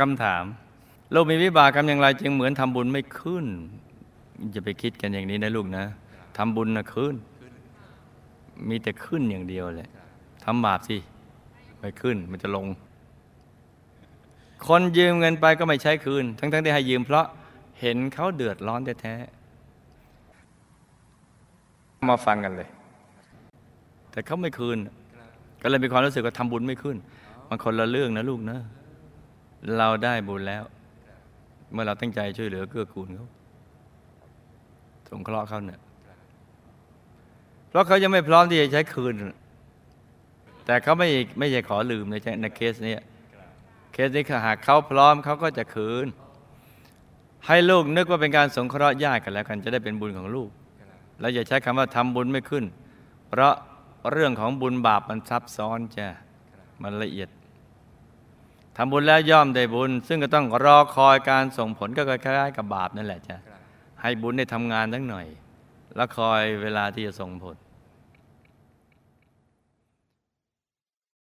[0.00, 0.44] คำถาม
[1.12, 3.46] โลกมีวิบากกรรมอย่างไรจึงเหมือนทำบุญไม่ขึ้น
[4.54, 5.84] จะไปคิดกันอย่างนี้นะลูกนะ
[6.36, 7.14] ทำบุญนะขึ้น
[8.68, 9.90] มีแต่ขึ้นอย่างเดียวแหละ
[10.44, 10.96] ทำบาปสิ
[11.78, 12.66] ไม่ขึ้นมันจะลง
[14.66, 17.26] คนยืมเงินไปก็ไม่ใช้คืน ทั้งๆที่ให้ยืมเพราะ
[17.80, 22.68] เห็นเขาเดือดร้อนแท้ๆมาฟังกันเลย
[24.10, 24.78] แต่เขาไม่คืน
[25.62, 26.96] ก็เลยมีความรู้สึกว่าทำบุญไม่ขึ้น
[27.48, 28.58] มันคนละเรื่องนะลูกนะ
[29.78, 30.64] เราได้บุญแล้ว
[31.72, 33.28] เมื่อเราตั้งใจช่วยเหลือเกื้อกูลเขา
[35.10, 35.80] สงเคราะห์เขาเนี่ย
[37.68, 39.14] เพราะเขายังไม่พร้อมที่จะใช้คืน
[40.66, 41.08] แต่เขาไม่
[41.38, 42.94] ไม่ใช่ขอลืมในในเคสนี้
[43.92, 46.06] เคสนี้หากเขาพร้อมเขาก็จะคืน
[47.46, 50.48] ให้ลูกนึกว่าเป็นการสงเคราะห์ญาติกันแล้วกัน จะได้เป็นบุญของลูก
[51.20, 52.64] แล้วอย่าใช้คำว่าทำบุญไม่ขึ้น
[53.28, 53.54] เพราะ
[54.12, 56.08] เรื่องของบุญบาปมันซับซ้อนจ้ะ
[56.82, 57.28] มันละเอียด
[58.76, 63.36] ทำบุญแล้วย่อมได้บุญ ซึ่งก็ต้องรอคอยการส่งผลก็คล้ายๆกับบาปนั่นแหละจ้ะ
[64.02, 65.26] ให้บุญได้ทำงานทั้งหน่อย
[65.96, 67.56] แล้วคอยเวลาที่จะส่งผล